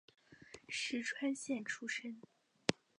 [0.67, 2.19] 石川县出身。